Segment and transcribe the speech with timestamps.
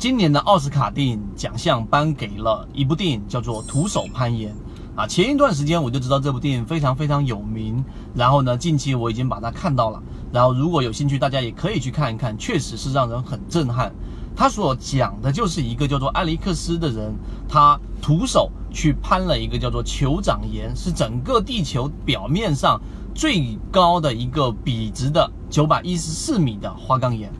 [0.00, 4.50] 今年的奥斯卡电影奖项颁给了一部电影，叫做《徒手攀岩》
[4.98, 5.06] 啊。
[5.06, 7.84] 前一段时间我就知道这部电影非常非常有名，
[8.14, 10.02] 然后呢，近期我已经把它看到了。
[10.32, 13.92] 然后如果有兴趣，大家也可以去看一看，确实是让人很震撼。
[14.34, 17.14] 他所讲的就是一个叫做艾利克斯的人，
[17.46, 22.80] 他徒手去攀了一个叫做酋长岩，是整个地球表面上
[23.14, 27.30] 最高的一个笔直的九百一十四米的花岗岩，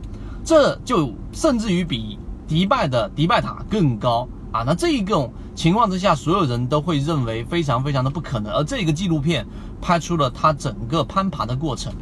[0.45, 2.19] 这就甚至于比。
[2.51, 4.61] 迪拜的迪拜塔更高啊！
[4.65, 8.51] 那这一种情况之下，所有人都会认为非常非常的不可能。
[8.51, 9.47] 而这个纪录片
[9.81, 11.93] 拍出了他整个攀爬的过程。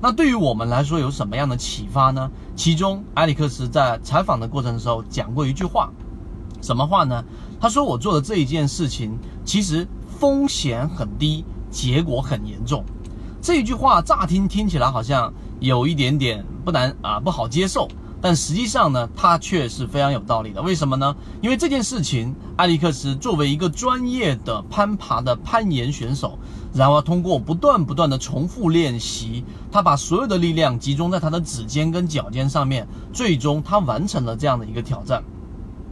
[0.00, 2.28] 那对于我们来说有什么样的启发呢？
[2.56, 5.88] 其中，埃里克斯在采访的过程的时候讲过一句话，
[6.60, 7.24] 什么话呢？
[7.60, 9.86] 他说：“我做的这一件事情其实
[10.18, 12.84] 风险很低，结果很严重。”
[13.40, 17.86] 这一句话乍听听起来好像有一点点不难啊，不好接受。
[18.22, 20.62] 但实际上呢，他却是非常有道理的。
[20.62, 21.14] 为什么呢？
[21.42, 26.38] 因为这件事情，艾利克斯作为一个专业的攀爬的攀岩选手，
[26.72, 35.22] 然后通过不断不断的重复练习，他把所有的力量集中在他的指尖跟脚尖上面，最终他完成了这样的一个挑战。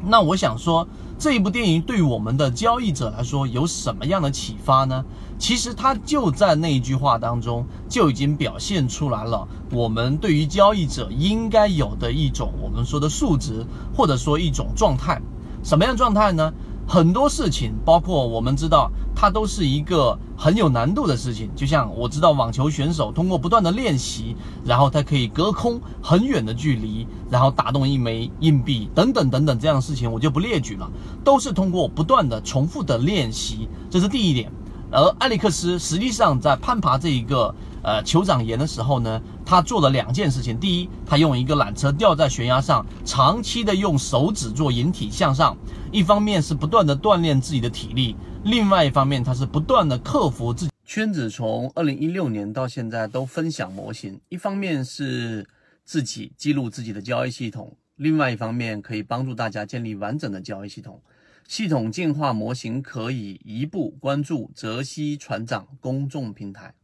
[0.06, 0.86] 那我想说，
[1.18, 5.04] 这一部电影对于我们的交易者来说有什么样的启发呢？
[5.38, 13.64] 其实它就在那一句话当中就已经表现出来了，我们对于交易者应该有的一种我们说的素质，
[13.96, 15.20] 或者说一种状态。
[15.62, 16.52] 什么样状态呢？
[16.90, 21.48] 很多事情，包括我们知道，它都是一个很有难度的事情。
[21.54, 30.90] 就像我知道，网球选手通过不断的练习，然后他可以隔空很远的距离，然后打动一枚硬币，等等等等这样的事情，我就不列举了，
[31.22, 34.50] 都是通过不断的重复的练习，这是第一点。
[34.90, 40.58] 而艾利克斯实际上在攀爬这一个呃酋长岩的时候呢，他做了两件事情。
[40.58, 45.56] 第一，他用一个缆车吊在悬崖上，长期的用手指做引体向上，
[45.90, 50.72] 一方面是不断的锻炼自己的体力，另外一方面他是不断的克服自己。
[50.84, 55.46] 圈子从二零一六年到现在都分享模型，一方面是
[55.84, 61.00] 自己记录自己的交易系统，另外一方面可以帮助大家建立完整的交易系统。
[61.46, 66.74] 系统进化模型可以一步关注泽西船长公众平台。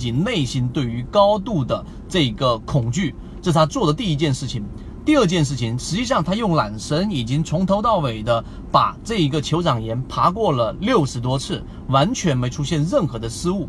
[0.00, 4.64] 自己内心对于高度的这个恐惧，这是他做的第一件事情。
[5.04, 13.68] 第二件事情，实际上他用缆绳已经从头到尾的把这一个酋长岩爬过了六十多次，完全没出现任何的失误。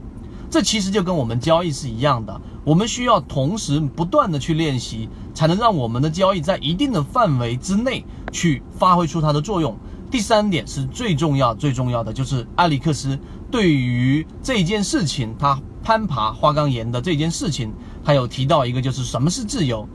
[0.50, 9.78] 这其实就跟我们交易是一样的，我们需要同时不断的去练习，才能让我们的交易在一定的范围之内去发挥出它的作用。
[10.12, 13.18] 第三点是最重要、最重要的，就是埃里克斯
[13.50, 17.74] 对于这件事情，他攀爬花岗岩的这件事情，
[18.04, 19.88] 还有提到一个，就是什么是自由？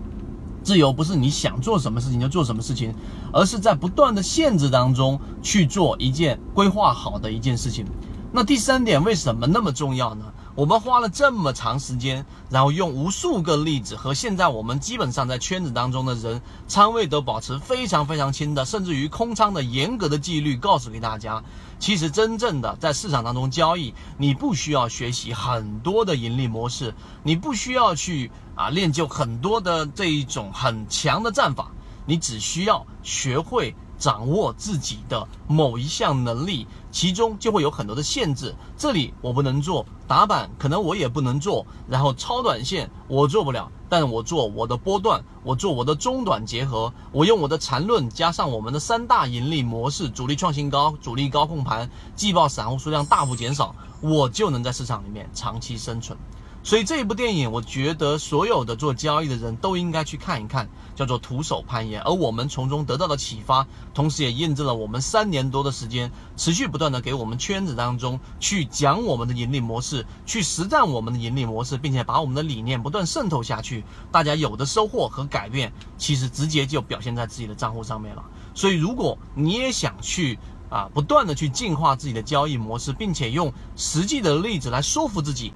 [0.62, 2.94] 自由不是你想做什么事情就做什么事情，
[3.31, 7.84] 而是在不断的限制当中去做一件规划好的一件事情。
[8.32, 10.25] 那第三点为什么那么重要呢？
[10.56, 21.44] 我们花了这么长时间，然后用无数个例子和现在我们基本上在圈子当中的人仓位都保持非常非常轻的，甚至于空仓的严格的纪律，告诉给大家，
[21.78, 31.71] 其实真正的在市场当中交易，你不需要学习很多的盈利模式，你不需要去啊练就很多的这一种很强的战法，
[32.06, 33.77] 你只需要学会。
[33.98, 38.54] 掌握自己的某一项能力，其中就会有很多的限制。
[38.76, 41.66] 这里我不能做打板，可能我也不能做。
[41.88, 56.18] 然后超短线我做不了，但我做我的波段，我做我的中短结合，我用我的缠论加上我们的三大盈利模式：主力创新高、主力高控盘、季报散户数量大幅减少，我就能在市场里面长期生存。
[56.66, 62.03] 所以这一部电影，我觉得所有的做交易的人都应该去看一看，叫做《徒手攀岩》。
[62.04, 73.84] 而我们从中得到的启发，同时也验证了我们三年多的时间，持续不断的给我们圈子当中去讲我们的盈利模式，去实战我们的盈利模式，并且把我们的理念不断渗透下去。
[74.10, 78.25] 大家有的收获和改变，其实直接就表现在自己的账户上面了。
[78.56, 80.37] 所以，如果你也想去
[80.69, 85.44] 啊，不断的去进化自己的交易模式，并且用实际的例子来说服自己。